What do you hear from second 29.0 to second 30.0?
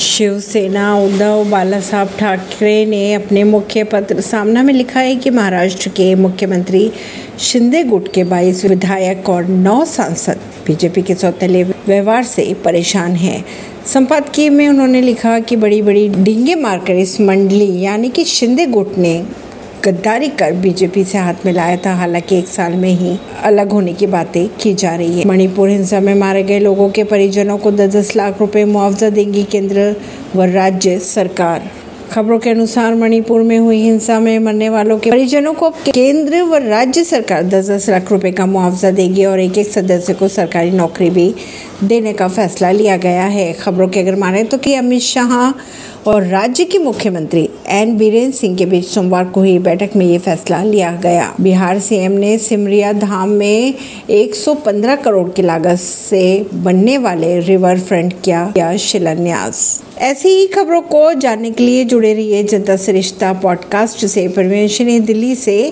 देंगी केंद्र